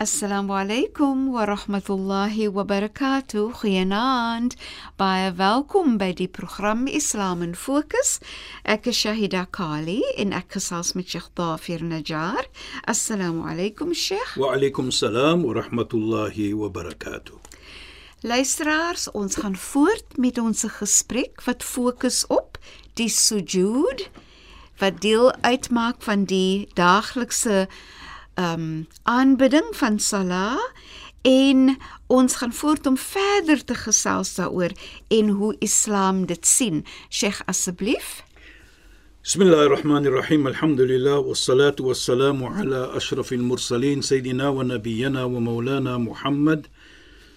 [0.00, 3.50] Assalamu alaykum wa rahmatullahi wa barakatuh.
[3.50, 4.54] Goeienaand.
[4.96, 8.20] Baie welkom by die program Islam in Fokus.
[8.62, 12.46] Ek is Shahida Kali en ek gesels met Sheikh Dafir Najjar.
[12.86, 14.38] Assalamu alaykum Sheikh.
[14.38, 17.34] Wa alaykum salaam wa rahmatullahi wa barakatuh.
[18.22, 22.54] Luisteraars, ons gaan voort met ons gesprek wat fokus op
[22.94, 24.06] die sujud
[24.78, 27.66] wat deel uitmaak van die daaglikse
[28.38, 30.58] um aanbidding van Salah
[31.26, 34.72] en ons gaan voort om verder te gesels daaroor
[35.08, 36.84] en hoe Islam dit sien.
[37.10, 38.22] Sheikh asseblief.
[40.46, 46.68] Alhamdulillah wassalatu wassalamu ala ashrafil mursalin sayidina wa nabiyyina wa maulana Muhammad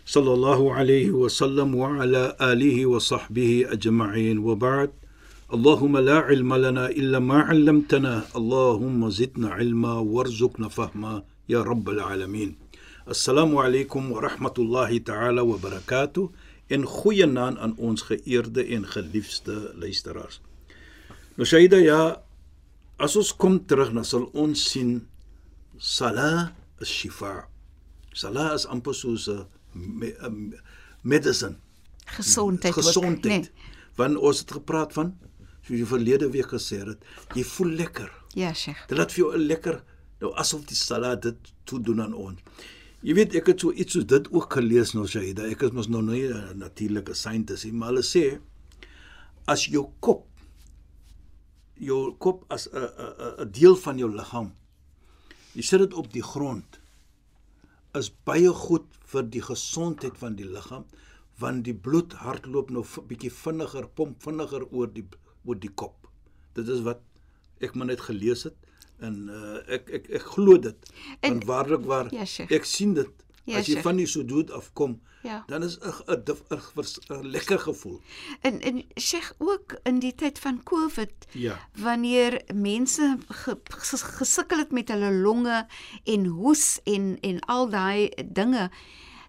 [0.05, 5.00] sallallahu alayhi wa sallam wa ala alihi wa sahbihi ajma'in wa ba'd.
[5.53, 8.23] اللهم لا علم لنا إلا ما علمتنا.
[8.35, 11.23] اللهم زدنا علما وارزقنا فهما.
[11.49, 12.55] يا رب العالمين.
[13.07, 16.31] السلام عليكم ورحمة الله تعالى وبركاته.
[16.71, 20.41] إن خوينا أن أنس خيرد إن خليفست ليسترارس
[21.39, 22.23] نشايدة يا
[22.99, 25.01] أسوس كم ترغنا صلى أنسين
[25.79, 27.49] صلاة الشفاء
[28.13, 29.31] صلاة أس أمبسوس
[31.03, 31.55] ميدسن
[32.05, 32.73] gesondheid.
[32.73, 33.41] Gesondheid.
[33.41, 33.51] Nee.
[33.95, 34.51] Want ons het
[35.61, 37.03] soos jy verlede week gesê het,
[37.35, 38.11] jy voel lekker.
[38.35, 38.87] Ja, Sheikh.
[38.87, 39.83] Dit laat vir jou 'n lekker
[40.21, 42.39] nou asof die salat dit toe doen aan ons.
[43.01, 45.43] Jy weet ek het so iets soos dit ook gelees nou Shaida.
[45.49, 48.39] Ek is mos nou nie 'n natuurlike scientist nie, maar hulle sê
[49.47, 50.27] as jou kop
[51.81, 54.51] jou kop as 'n 'n 'n deel van jou liggaam
[55.55, 56.79] jy sit dit op die grond
[57.99, 60.85] is baie goed vir die gesondheid van die liggaam
[61.41, 65.05] want die bloed hardloop nou bietjie vinniger pomp vinniger oor die
[65.45, 66.09] oor die kop.
[66.53, 67.01] Dit is wat
[67.61, 68.57] ek maar net gelees het
[69.01, 70.91] en uh, ek ek ek glo dit.
[71.25, 73.11] En waarlik waar ja, ek sien dit.
[73.49, 73.85] Ja, as jy sheikh.
[73.87, 75.43] van die sujud afkom, ja.
[75.49, 76.21] dan is 'n
[77.09, 78.01] 'n lekker gevoel.
[78.41, 81.57] En en Sheikh ook in die tyd van Covid, ja.
[81.73, 85.67] wanneer mense ge, gesukkel het met hulle longe
[86.03, 88.69] en hoes en en al daai dinge,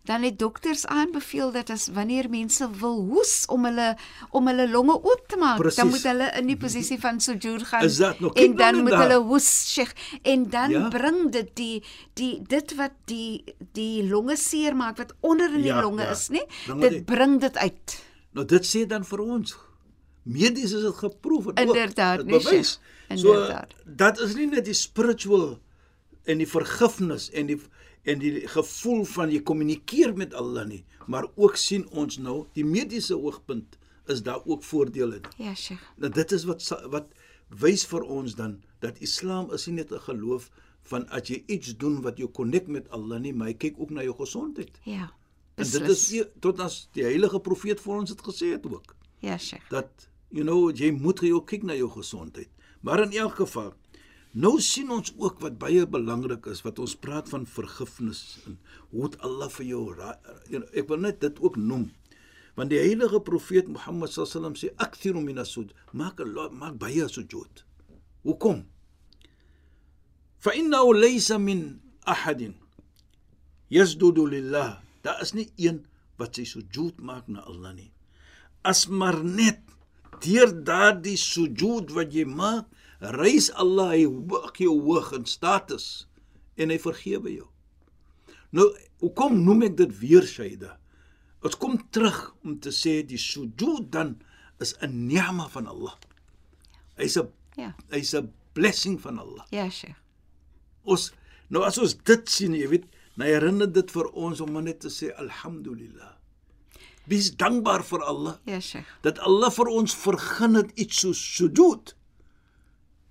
[0.05, 3.93] dan het dokters aanbeveel dat as wanneer mense wil hoes om hulle
[4.31, 5.79] om hulle longe oop te maak, Precies.
[5.79, 7.87] dan moet hulle in die posisie van sujud gaan
[8.19, 9.03] nou, en dan moet daar.
[9.07, 9.93] hulle hoes Sheikh
[10.23, 10.89] en dan ja?
[10.89, 11.85] bring dit die
[12.19, 16.11] die dit wat die die longe seer maak wat onder in die ja, longe ja.
[16.11, 16.43] is, nê?
[16.81, 17.99] Dit bring dit uit.
[18.33, 19.55] Nou dit sê dan vir ons
[20.23, 22.81] medies is dit geproef en inderdaad, nee, bewys.
[23.09, 23.75] Inderdaad.
[23.79, 25.61] So dat is nie net die spiritual
[26.25, 27.59] en die vergifnis en die
[28.03, 32.65] en die gevoel van jy kommunikeer met Allah nie, maar ook sien ons nou die
[32.67, 33.79] mediese oogpunt
[34.11, 35.21] is daar ook voordele.
[35.39, 35.83] Ja, Sheikh.
[35.97, 37.13] Nou dit is wat wat
[37.63, 40.51] wys vir ons dan dat Islam is nie net 'n geloof
[40.83, 43.91] van as jy iets doen wat jou connect met Allah nie, maar hy kyk ook
[43.91, 44.79] na jou gesondheid.
[44.83, 45.13] Ja.
[45.55, 45.75] Beslis.
[45.75, 48.97] En dit is die, tot as die heilige profeet vir ons het gesê het ook.
[49.19, 49.69] Ja, Sheikh.
[49.71, 52.49] Dat you know jy moet jy ook kyk na jou gesondheid.
[52.81, 53.75] Maar in elk geval
[54.33, 58.57] Nou sien ons ook wat baie belangrik is wat ons praat van vergifnis en
[58.93, 59.83] hoe het Allah vir jou
[60.73, 61.91] ek wil net dit ook noem.
[62.57, 66.21] Want die heilige profeet Mohammed sallam sê akthiru min asud maak
[66.53, 67.65] maak baie sujud.
[68.25, 68.65] Hoekom?
[70.41, 72.41] Fa innahu laysa min ahad
[73.69, 74.81] yasjudu lillah.
[75.05, 75.85] Daar is nie een
[76.17, 77.93] wat sy sujud maak na Allah nie.
[78.65, 79.61] As maar net
[80.25, 82.69] deur daardie sujud wat jy maak
[83.11, 86.07] reis Allah hy hoog jou hoog in status
[86.57, 87.49] en hy vergewe jou.
[88.53, 88.69] Nou,
[89.01, 90.77] hoekom noem ek dit weer Shaida?
[91.43, 94.21] Ons kom terug om te sê die sujud dan
[94.61, 95.97] is 'n ni'ma van Allah.
[96.97, 97.75] Hy's 'n ja.
[97.91, 99.45] Hy's 'n blessing van Allah.
[99.51, 99.97] Ja, Sheikh.
[100.85, 101.13] Ons
[101.49, 102.85] nou as ons dit sien, jy weet,
[103.21, 106.15] nou herinner dit vir ons om net te sê alhamdulillah.
[107.11, 108.37] Wees dankbaar vir Allah.
[108.47, 108.87] Ja, Sheikh.
[109.03, 111.95] Dat Allah vir ons vergun het iets so sujud.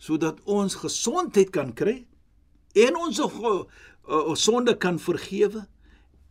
[0.02, 2.08] So sodat ons gesondheid kan kry
[2.74, 3.52] en ons uh,
[4.10, 5.68] ons sonde kan vergewe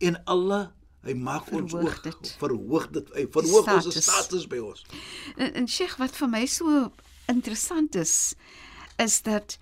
[0.03, 0.73] en Allah
[1.07, 2.31] hy maak ons Verhoog ook dit.
[2.41, 4.09] verhoog dit hy verhoog ons Status.
[4.09, 4.83] status by ons.
[5.37, 6.89] En, en Sheikh, wat vir my so
[7.31, 8.35] interessant is,
[8.99, 9.55] is dat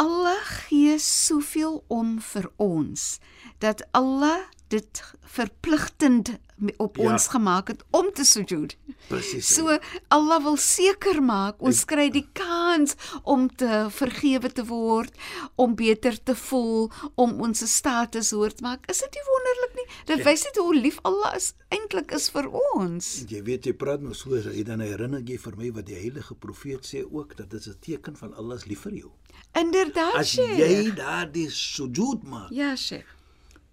[0.00, 3.18] Allah gee soveel om vir ons
[3.60, 6.30] dat Allah dit verpligtend
[6.76, 7.12] op Ja.
[7.12, 8.76] ons gemaak het om te sujud.
[9.08, 9.54] Presies.
[9.54, 9.78] So
[10.08, 15.12] Allah wil seker maak ons kry die kans om te vergewe te word,
[15.54, 18.90] om beter te voel, om ons status hoër te maak.
[18.90, 19.86] Is dit nie wonderlik nie?
[20.16, 23.24] Dit wys net hoe lief Allah is eintlik is vir ons.
[23.28, 26.34] Jy weet jy praat nou so jy dan herinner jy vir my wat die heilige
[26.34, 29.10] profeet sê ook dat dit 'n teken van Allah is lief vir jou.
[29.54, 32.50] Inderdaad, As jy daardie sujud maak.
[32.50, 33.06] Ja, Sheikh.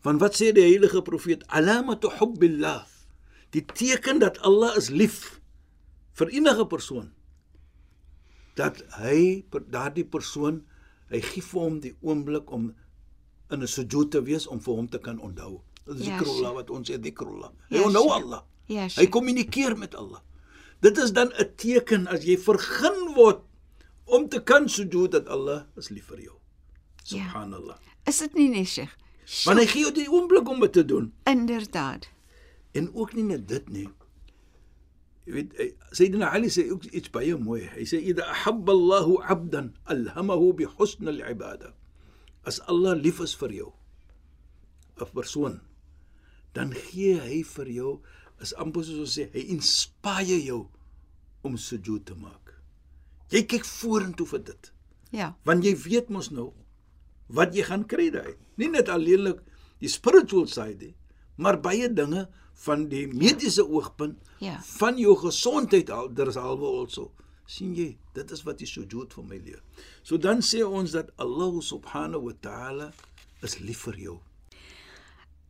[0.05, 1.43] Want wat sê die heilige profeet?
[1.49, 2.85] Alamatu hubbillah.
[3.55, 5.39] Die teken dat Allah is lief
[6.19, 7.09] vir enige persoon.
[8.55, 9.43] Dat hy
[9.73, 10.61] daardie persoon
[11.09, 12.69] hy gee vir hom die oomblik om
[13.51, 15.61] in 'n sujud te wees om vir hom te kan onthou.
[15.85, 17.51] Zikrullah wat ons sê zikrullah.
[17.69, 18.23] Hy Ja, onthou Sheikh.
[18.23, 18.43] Allah.
[18.67, 20.21] Ja, Hy kommunikeer met Allah.
[20.81, 23.41] Dit is dan 'n teken as jy vergun word
[24.05, 26.37] om te kan sujud dat Allah is lief vir jou.
[27.05, 27.25] Ja.
[27.25, 27.77] Subhanallah.
[28.05, 28.97] Is dit nie nee, Sheikh?
[29.45, 31.11] Want hy gee jou die oomblik om dit te doen.
[31.25, 32.07] Inderdaad.
[32.77, 33.87] En ook nie net dit nie.
[35.25, 37.63] Jy weet, hy- Sayyidina Ali sê ook iets baie mooi.
[37.73, 41.73] Hy sê idha ahabba Allahu 'abdan alhamahu bi husn al-ibada.
[42.45, 43.73] As Allah lief is vir jou,
[45.01, 45.59] 'n persoon,
[46.53, 48.01] dan gee hy vir jou
[48.41, 50.67] is amper soos ons sê, hy inspireer jou
[51.43, 52.53] om sujud te maak.
[53.31, 54.71] Jy kyk vorentoe vir dit.
[55.11, 55.35] Ja.
[55.45, 56.53] Want jy weet mos nou
[57.27, 58.35] wat jy gaan kry daai.
[58.57, 59.39] Nie net alleenlik
[59.79, 60.95] die spiritual side nie,
[61.37, 62.27] maar baie dinge
[62.65, 64.59] van die mediese oogpunt Ja.
[64.77, 67.11] van jou gesondheid al daar's alwe also.
[67.47, 69.59] sien jy, dit is wat die sujud vir my leer.
[70.03, 72.91] So dan sê ons dat Allah subhanahu wa ta'ala
[73.43, 74.19] is lief vir jou.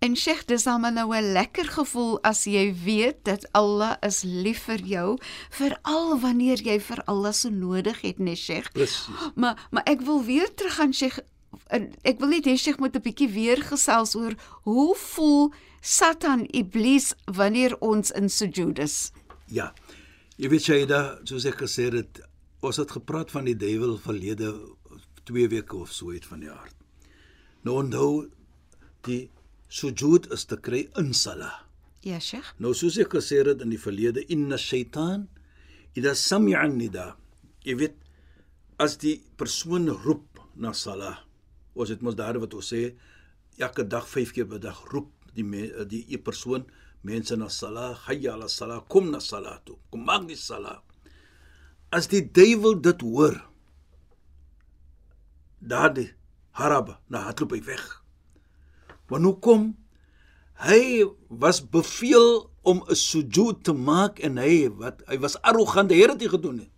[0.04, 4.64] En Sheikh, dis maar nou 'n lekker gevoel as jy weet dat Allah is lief
[4.68, 5.18] vir jou,
[5.50, 8.72] veral wanneer jy vir Allah so nodig het, nee Sheikh.
[8.72, 9.32] Presies.
[9.36, 11.20] Maar maar ek wil weer teruggaan Sheikh
[11.70, 16.48] en ek wil net hê Sheikh moet 'n bietjie weer gesels oor hoe voel Satan
[16.50, 19.12] Iblis wanneer ons in sujud is.
[19.48, 19.74] Ja.
[20.38, 22.22] Jy weet Shaida, soos ek gesê het,
[22.60, 24.50] ons het gepraat van die duiwel verlede
[25.24, 26.76] 2 weke of so uit van die aard.
[27.64, 28.30] Nou onthou
[29.08, 29.30] die
[29.68, 31.64] sujud is te kry in salah.
[32.06, 32.54] Ja, Sheikh.
[32.62, 35.28] Nou soos ek gesê het in die verlede, inna shaitaan
[35.98, 37.16] idha sami'a an-nida.
[37.66, 37.96] Jy weet
[38.78, 41.25] as die persoon roep na salah.
[41.76, 42.96] Ons het mos daar wat ons sê
[43.60, 46.66] elke dag 5 keer per dag roep die me, die die persoon
[47.06, 49.78] mense na salah, hayya ala salah, kom na salah toe.
[49.92, 50.80] Kom maak die salah.
[51.94, 53.38] As die duiwel dit hoor,
[55.62, 56.10] daardie
[56.58, 57.84] haraba, na hardloop hy weg.
[59.12, 59.74] Want hoekom?
[60.66, 66.02] Hy was beveel om 'n sujud te maak en hy wat hy was arrogant, hy
[66.02, 66.72] het dit gedoen nie.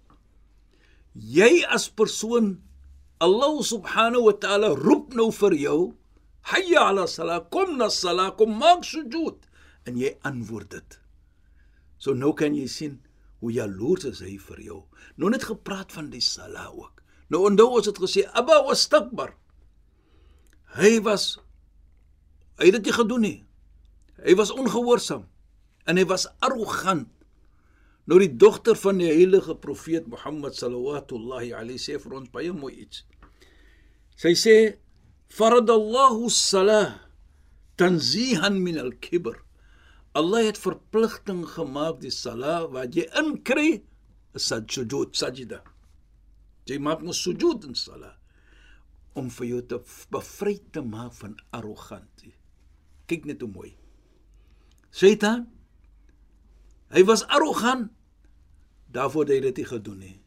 [1.14, 2.62] Jy as persoon
[3.20, 5.80] Allah subhanahu wa ta'ala roep nou vir jou,
[6.54, 9.42] hayya ala salah, kom na salah, kom maak sujud
[9.90, 11.00] en jy antwoord dit.
[11.98, 13.00] So nou kan jy sien
[13.42, 14.80] hoe jaloers is hy vir jou.
[15.18, 17.02] Nou net gepraat van die salah ook.
[17.34, 19.34] Nou onthou ons het gesê Abba wastakbar.
[20.78, 21.38] Hy was
[22.62, 23.38] hy het dit nie gedoen nie.
[24.22, 25.26] Hy was ongehoorsaam
[25.88, 27.10] en hy was arrogant.
[28.08, 32.74] Nou die dogter van die heilige profeet Mohammed sallallahu alayhi sê vir ons baie mooi
[32.86, 33.04] iets.
[34.18, 34.58] Sy sê
[35.30, 37.06] faradallahu as-salah
[37.78, 39.38] tanzihan min al-kibr.
[40.18, 43.84] Allah het verpligting gemaak die salah wat jy inkry
[44.34, 45.62] is sujud sajida.
[46.66, 48.16] Jy maak mos sujud in salah
[49.18, 49.78] om vir jou te
[50.14, 52.34] bevry te maak van arrogantie.
[53.06, 53.72] Kyk net hoe mooi.
[54.90, 55.46] Satan
[56.90, 57.94] hy was arrogant.
[58.90, 60.18] Daarvoor het hy dit nie gedoen nie.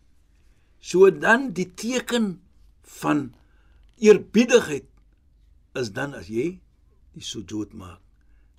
[0.78, 2.36] So dan die teken
[3.00, 3.32] van
[4.00, 4.86] eerbiedigheid
[5.80, 6.60] is dan as jy
[7.14, 8.00] die sujud maak.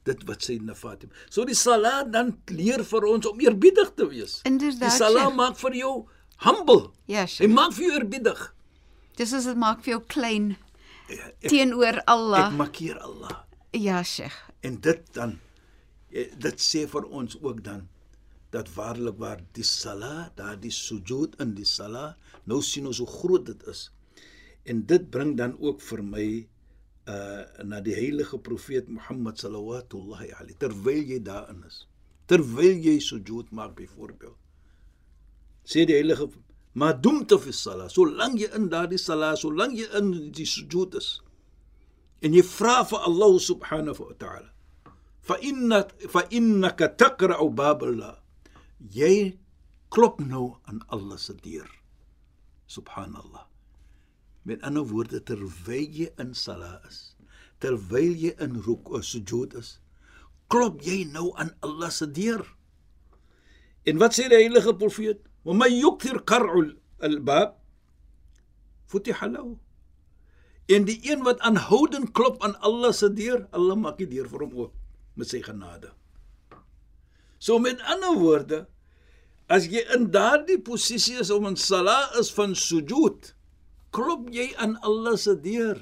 [0.07, 1.13] Dit wat sê na Fatima.
[1.29, 4.39] So die salat dan leer vir ons om eerbiedig te wees.
[4.49, 5.35] Inderdaad, Die salat Sheikh.
[5.37, 5.93] maak vir jou
[6.45, 6.91] humble.
[7.07, 7.53] Ja, Hy Sheikh.
[7.53, 8.41] maak vir jou eerbiedig.
[9.17, 10.55] Dis is dit maak vir jou klein
[11.09, 12.47] Ek, teenoor Allah.
[12.49, 13.43] ek markeer Allah.
[13.73, 14.33] Ja, Sheikh.
[14.63, 15.39] En dit dan
[16.11, 17.87] eh, dit sê vir ons ook dan
[18.51, 23.45] dat waarlik waar die sala, daardie sujud in die sala, nou sien ons hoe groot
[23.45, 23.91] dit is.
[24.63, 26.27] En dit bring dan ook vir my
[27.09, 31.87] uh na die heilige profeet Mohammed sallallahu alayhi terwyl jy daarin is.
[32.29, 34.37] Terwyl jy sujud maak byvoorbeeld.
[35.65, 36.29] Sê die heilige
[36.73, 40.95] maar doen te fi sala, solank jy in daardie sala, solank jy in die sujud
[40.95, 41.19] is.
[42.21, 44.49] en jy vra vir Allah subhanahu wa ta'ala
[45.29, 45.81] fa inna
[46.15, 48.15] fa innaka taqra'u baballah
[48.97, 49.37] jy
[49.93, 51.69] klop nou aan Allah se deur
[52.77, 53.45] subhanallah
[54.47, 57.11] met ander woorde terwyl jy in sala is
[57.61, 59.75] terwyl jy in ruk of sujud is
[60.51, 62.43] klop jy nou aan Allah se deur.
[63.87, 65.21] En wat sê die heilige profeet?
[65.47, 66.73] Wa may yukthir qar'ul
[67.07, 67.55] albab
[68.91, 69.55] futiha lahu.
[70.71, 74.45] En die een wat aanhoudend klop aan Allah se deur Allah maak die deur vir
[74.45, 74.75] hom oop
[75.15, 75.93] met sy genade.
[77.39, 78.65] So met ander woorde
[79.51, 83.31] as jy in daardie posisie is om in sala is van sujud
[83.91, 85.79] klop jy aan Allah se deur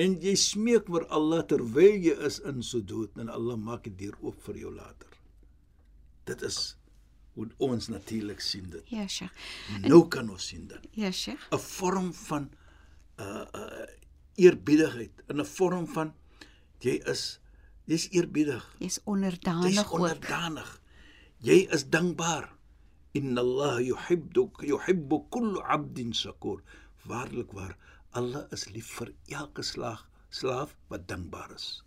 [0.00, 4.16] en jy smeek vir Allah terwyl jy is in sujud en Allah maak die deur
[4.22, 5.08] oop vir jou later
[6.26, 6.76] dit is
[7.34, 9.30] hoe ons natuurlik sien dit Ja, Sheikh.
[9.86, 11.40] nou kan ons sien dit Ja, Sheikh.
[11.52, 12.50] 'n vorm van
[13.18, 13.86] uh uh
[14.36, 16.12] eerbiedigheid in 'n vorm van
[16.80, 17.40] jy is
[17.86, 19.92] jy's eerbiedig Jy's jy's onderdanig ook.
[20.00, 20.80] onderdanig
[21.42, 22.50] jy is dankbaar
[23.18, 26.62] inna allah yuhibbu yuhibbu kullu 'abdin shakur
[27.08, 27.76] waarlik waar
[28.12, 31.82] Allah is lief vir elke slag slaaf wat dankbaar is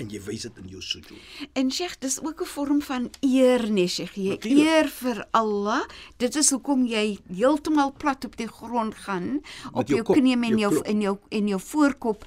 [0.00, 1.12] en jy wys dit in jou sujud
[1.60, 4.14] En Sheikh, dis ook 'n vorm van eer, nee Sheikh.
[4.14, 4.68] Jy Natuurlijk.
[4.68, 5.86] eer vir Allah.
[6.16, 9.40] Dit is hoekom jy heeltemal plat op die grond gaan,
[9.72, 12.24] op jou jou kop, knieë en jou jou en jou en jou voorkop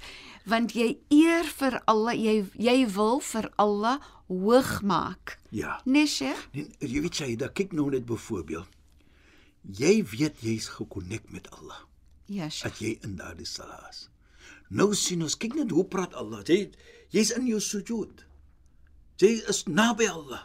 [0.47, 2.13] want jy eer vir Allah.
[2.15, 5.37] Jy jy wil vir Allah hoog maak.
[5.51, 6.49] ja Nee Sheikh?
[6.53, 8.67] En jy weet jy, da kyk nou net byvoorbeeld.
[9.67, 11.83] Jy weet jy's gekonnek met Allah
[12.27, 12.71] Ja, Sheikh.
[12.73, 14.09] as jy in daardie salat is.
[14.69, 16.43] Nou sien ons, kyk net hoe praat Allah.
[16.47, 16.71] Jy
[17.11, 18.23] jy's in jou sujud.
[19.19, 20.43] Jy is naby Allah.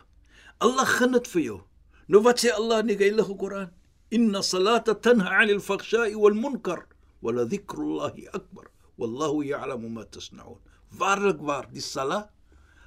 [0.60, 1.60] Allah gun dit vir jou.
[2.08, 3.70] Nou wat sê Allah in die Heilige Koran?
[4.10, 6.86] Inna salata tanha 'anil fakhsha'i wal munkar
[7.22, 8.66] wa la dhikrullahi akbar.
[8.98, 10.58] Wallahu ya'lamu ma tasna'un.
[10.98, 12.30] Waarlik waar, die salat,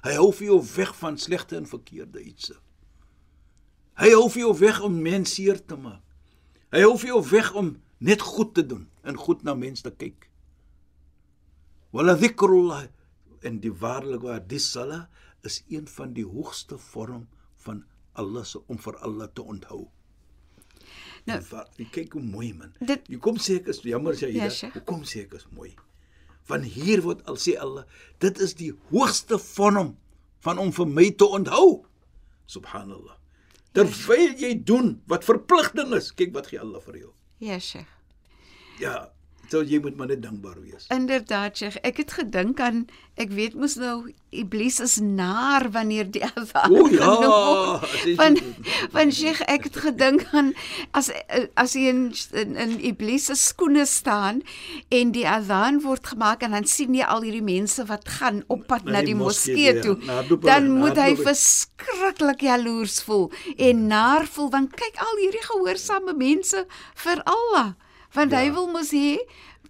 [0.04, 2.56] hy hou vir jou weg van slegte en verkeerde ietsie.
[3.98, 6.02] Hy hou vir jou weg om mense seer te maak.
[6.72, 9.90] Hy hou vir jou weg om net goed te doen en goed na mense te
[9.90, 10.28] kyk.
[11.96, 12.86] Wala dhikrullah
[13.46, 15.06] en die waarlik waar die sala
[15.46, 17.26] is een van die hoogste vorm
[17.64, 17.84] van
[18.18, 19.86] Allah se om vir Allah te onthou.
[21.26, 21.40] Nou-
[21.78, 22.72] jy kyk hoe mooi man.
[22.80, 24.50] Dit- Jy kom sê ek is jammer sê jy Ja.
[24.74, 25.74] Hoe kom sê ek is mooi?
[26.46, 27.84] Van hier word al sê Allah,
[28.22, 29.96] dit is die hoogste vorm
[30.46, 31.84] van om vir my te onthou.
[32.50, 33.16] Subhanallah.
[33.76, 37.12] Terwyl jy doen wat verpligting is, kyk wat gee Allah vir jou.
[37.44, 37.90] Ja, Sheikh.
[38.80, 39.10] Ja,
[39.48, 40.86] so jy moet maar net dankbaar wees.
[40.94, 41.76] Inderdaad, Sheikh.
[41.82, 42.86] Ek het gedink aan
[43.16, 47.80] ek weet mos nou Iblis is naar wanneer die azan O ja,
[48.18, 48.36] Van
[48.92, 50.52] van Sheikh, ek het gedink aan
[50.96, 51.08] as
[51.56, 52.02] as jy in
[52.36, 54.42] in, in Iblis se skoene staan
[54.92, 58.66] en die azan word gemaak en dan sien jy al hierdie mense wat gaan op
[58.68, 60.20] pad Na die die moskee toe, ja.
[60.28, 66.14] Dubai, Dan moet hy verskriklik jaloers voel en naar voel want kyk al hierdie gehoorsame
[66.16, 66.66] mense
[67.06, 67.74] vir Allah.
[68.16, 68.52] Want hy Ja.
[68.56, 69.18] wil mos hê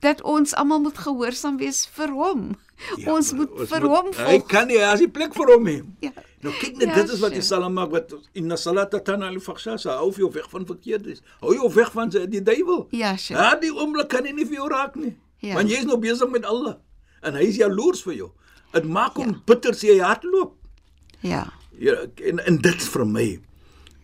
[0.00, 2.54] dat ons almal moet gehoorsaam wees vir hom.
[3.00, 4.48] Ja, ons moet vir hom Hy volg.
[4.48, 5.76] kan nie, hy as die plek vir hom hê.
[6.04, 6.10] Ja.
[6.44, 7.40] Nou kyk net, Ja, dit is wat die.
[7.40, 11.22] Psalm maak wat inna salata tana al fakhsha, hou jou weg van verkeerdes.
[11.40, 12.86] Hou jou weg van sy- die duiwel.
[12.92, 13.40] Ja, sure.
[13.40, 15.16] Ja, die oomblik kan hy nie vir jou raak nie.
[15.40, 15.54] Ja.
[15.54, 16.76] Want jy is nou besig met Allah
[17.22, 18.30] en hy is jaloers vir jou.
[18.72, 20.52] Dit maak hom bitter as jy hardloop.
[21.22, 21.46] Ja.
[21.78, 23.40] Ja, en en dit vir my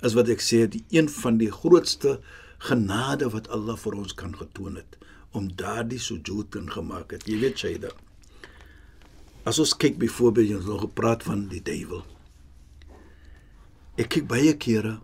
[0.02, 2.18] is wat ek sê die een van die grootste
[2.62, 4.98] genade wat Allah vir ons kan getoon het
[5.32, 7.24] om daardie sujud kan gemaak het.
[7.26, 7.90] Jy weet Shaida.
[9.48, 12.04] As ons kyk byvoorbeeld jy het nog gepraat van die duiwel.
[13.98, 14.98] Ek kyk baie kere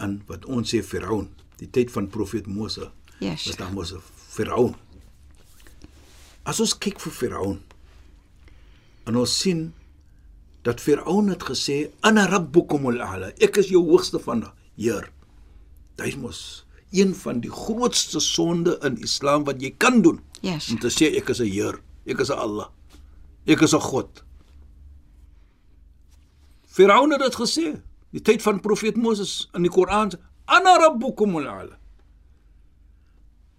[0.00, 1.28] aan wat ons sê Firaun,
[1.60, 2.88] die tyd van profeet Moses.
[3.20, 4.72] Ja, Was daar Moses Firaun.
[6.48, 7.60] As ons kyk vir Firaun
[9.04, 9.66] en ons sien
[10.64, 14.46] dat Firaun het gesê ana rabbukumul a'la ek is jou hoogste van
[14.80, 15.10] Heer.
[16.00, 20.20] Dit mos een van die grootste sonde in Islam wat jy kan doen.
[20.40, 22.68] Ja, Om te sê ek is 'n Heer, ek is 'n Allah.
[23.46, 24.24] Ek is 'n God.
[26.66, 27.80] Firaun het dit gesê.
[28.10, 30.10] Die tyd van profeet Moses in die Koran,
[30.50, 31.76] ana rabbukumul a'la.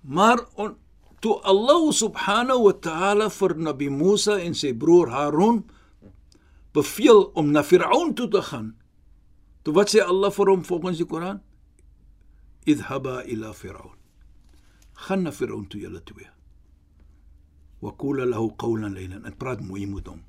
[0.01, 0.75] Maar on,
[1.19, 5.63] toe Allah subhanahu wa ta'ala vir Nabi Musa en sy broer Harun
[6.73, 8.73] beveel om na Firaun toe te gaan.
[9.63, 11.41] Toe wat sê Allah vir hom volgens die Koran?
[12.65, 13.97] Idhaba ila Firaun.
[14.93, 16.27] Gaan na Firaun toe julle twee.
[17.81, 19.25] Wa qula lahu qawlan laylan.
[19.25, 20.21] En praat mooi met hom.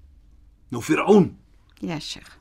[0.73, 1.37] Nou Firaun,
[1.81, 2.39] Ja, Sheikh.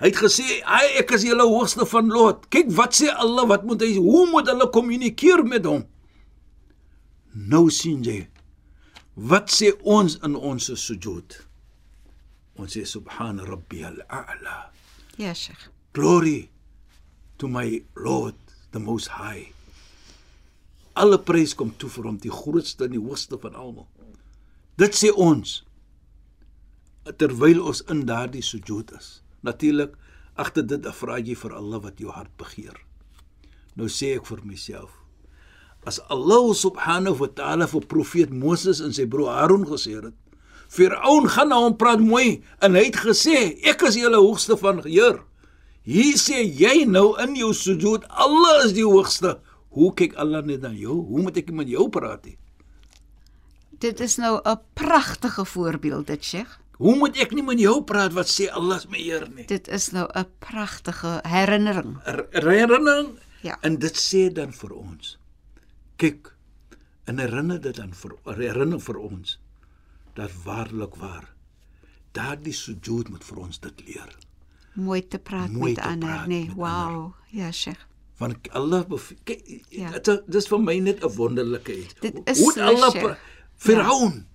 [0.00, 3.64] hy het gesê, "Ai, ek is julle hoogste van Lot." Kyk wat sê Allah, wat
[3.64, 5.84] moet hy hoe moet hulle kommunikeer met hom?
[7.34, 8.28] Nou sien jy
[9.16, 11.46] Wat sê ons in ons sujud?
[12.56, 14.70] Ons sê subhana rabbiyal a'la.
[15.18, 15.68] Ja, Sheikh.
[15.92, 16.50] Glory
[17.38, 18.36] to my Lord,
[18.72, 19.52] the most high.
[20.96, 23.88] Alle prys kom toe vir hom, die grootste en die hoogste van almal.
[24.80, 25.60] Dit sê ons
[27.20, 29.20] terwyl ons in daardie sujud is.
[29.46, 29.96] Natuurlik
[30.36, 32.76] agter dit 'n vragie vir Allah wat jou hart begeer.
[33.76, 34.90] Nou sê ek vir myself,
[35.86, 40.14] as Allah subhanahu wa ta'ala vir profeet Moses en sy broer Aaron gesê het,
[40.68, 44.82] Firaun gaan na hom praat mooi en hy het gesê, ek is julle hoogste van
[44.84, 45.18] Heer.
[45.82, 49.38] Hier sê jy nou in jou sujud, Allah is die hoogste.
[49.70, 50.98] Hoe kyk Allah net na jou?
[51.08, 52.24] Hoe moet ek met jou praat?
[52.24, 52.36] He?
[53.80, 56.58] Dit is nou 'n pragtige voorbeeld dit, Sheikh.
[56.76, 59.44] Hoe moet ek nie met jou praat wat sê Allah is my Heer nie?
[59.46, 61.96] Dit is nou 'n pragtige herinnering.
[62.04, 63.18] Er- Herinnering.
[63.42, 63.56] Ja.
[63.62, 65.18] En dit sê dan vir ons.
[65.96, 66.34] Kyk,
[67.04, 69.38] en herinner dit dan vir herinner vir ons
[70.14, 71.34] dat waarlik waar
[72.12, 74.16] daardie sujud moet vir ons dit leer.
[74.74, 76.44] Mooi te praat Mooi met te ander, praat nee.
[76.46, 77.12] met Wow.
[77.30, 77.78] Ja, Sheikh.
[78.18, 78.84] Want Allah
[79.24, 79.90] kyk Ja.
[79.98, 81.94] dit dis vir my net 'n wonderlike iets.
[82.00, 83.16] Dit Hoe- is hoe Allah Sheikh.
[83.56, 84.26] Firaun.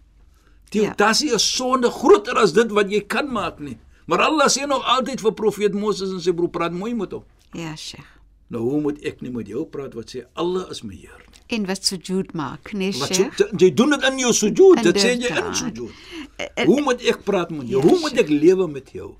[0.69, 0.93] Die Ja.
[0.97, 1.11] ja.
[1.11, 3.77] dis 'n sonde groter as dit wat jy kan maak nie.
[4.07, 7.23] Maar Allah sê nog altyd vir profeet Moses en sy broer praat mooi met hom.
[7.53, 8.05] Ja, Sheikh.
[8.47, 11.57] Nou hoe moet ek nie met jou praat wat sê Allah is my Heer nie?
[11.57, 13.51] En wat sujud maak, nee, Wat so, Sheikh.
[13.57, 15.91] jy doen dit in jou sujud, dit sê jy in sujud.
[16.37, 17.81] Eh, Hoe moet ek praat met jou?
[17.81, 19.15] Ja, Hoe moet ek lewe met jou?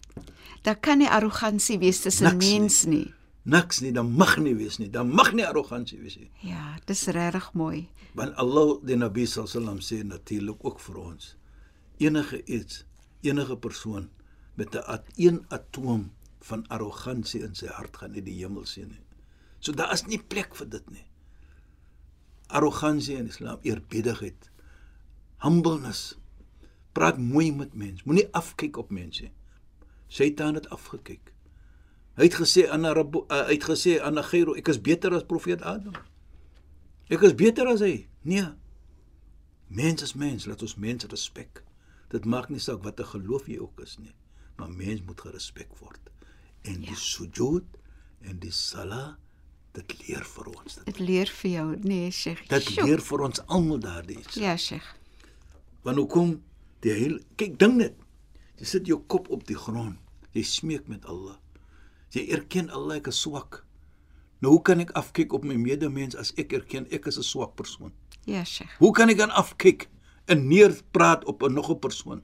[0.66, 3.14] Daar kan nie arrogansie wees tussen mens nie.
[3.46, 4.90] Niks nie, dan mag nie wees nie.
[4.90, 6.32] Dan mag nie arrogansie wees nie.
[6.42, 7.84] Ja, dis regtig mooi.
[8.18, 11.36] Want Allah die Nabi sallam sê natuurlik ook vir ons
[12.02, 12.86] enige iets,
[13.22, 14.10] enige persoon
[14.56, 18.88] met 'n at, een atoom van arrogansie in sy hart gaan nie die hemel sien
[18.88, 19.04] nie.
[19.60, 21.06] So daar is nie plek vir dit nie.
[22.48, 24.50] Arrogansie in Islam, eerbiedigheid,
[25.38, 26.18] humbleness.
[26.92, 29.32] Praat mooi met mense, moenie afkyk op mense nie.
[30.16, 31.32] Satan het afgekyk.
[32.16, 35.26] Hy het gesê aan Arab uh, hy het gesê aan Agero, ek is beter as
[35.28, 35.98] profeet Adam.
[37.12, 38.06] Ek is beter as hy.
[38.24, 38.48] Nee.
[39.68, 41.60] Mens is mens, laat ons mense respek.
[42.14, 44.14] Dit maak nie saak watter geloof jy ook is nie,
[44.56, 46.00] maar mens moet gerespek word.
[46.64, 46.94] En ja.
[46.94, 47.80] die sujud
[48.26, 49.18] en die sala
[49.76, 50.86] dit leer vir ons dit.
[50.88, 52.46] Dit leer vir jou, nee, Sheikh.
[52.48, 52.88] Dit Sjoe.
[52.88, 54.40] leer vir ons almal daardie iets.
[54.40, 54.88] Ja, Sheikh.
[55.84, 56.38] Want hoekom
[56.86, 58.00] die heel kyk ding net.
[58.62, 60.00] Jy sit jou kop op die grond.
[60.36, 61.40] Jy smeek met Allah.
[62.12, 63.64] Jy erken Allah ek is swak.
[64.44, 67.56] Nou hoe kan ek afkyk op my medemens as ek erken ek is 'n swak
[67.56, 67.94] persoon?
[68.26, 68.78] Ja, Sheikh.
[68.80, 69.90] Hoe kan ek dan afkyk
[70.28, 72.22] en neerpraat op 'n nog 'n persoon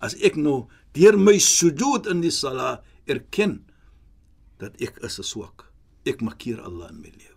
[0.00, 3.64] as ek nou deur my sujud in die sala erken
[4.60, 5.72] dat ek is 'n swak.
[6.04, 7.35] Ek makkeer Allah in my lewe.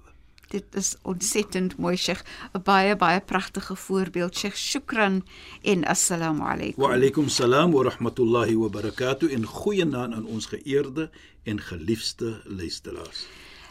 [0.50, 2.24] Dit is ontsettend mooi, Sheikh.
[2.54, 4.56] 'n Baie baie pragtige voorbeeld, Sheikh.
[4.56, 5.26] Shukran
[5.62, 6.84] en assalamu alaykum.
[6.84, 11.10] Wa alaykum salaam wa rahmatullahi wa barakatuh en goeienaand aan ons geëerde
[11.44, 13.26] en geliefde luisteraars.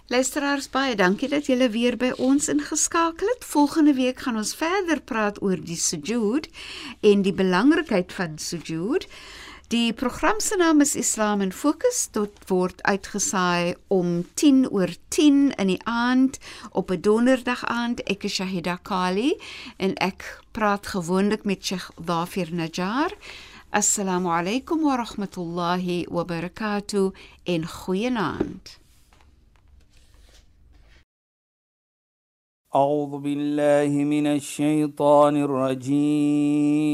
[0.07, 3.45] Luisteraars, baie dankie dat julle weer by ons ingeskakel het.
[3.45, 6.49] Volgende week gaan ons verder praat oor die sujud
[7.01, 9.05] en die belangrikheid van sujud.
[9.74, 12.10] Die program se naam is Islam in Fokus.
[12.12, 16.38] Dit word uitgesaai om 10 oor 10 in die aand
[16.72, 18.04] op 'n donderdag aand.
[18.04, 19.38] Ek is Shahida Kali
[19.78, 23.12] en ek praat gewoonlik met Sheikh Dhafir Najjar.
[23.70, 27.12] Assalamu alaykum wa rahmatullahi wa barakatuh
[27.44, 28.82] en goeienaand.
[32.76, 36.94] أعوذ بالله من الشيطان الرجيم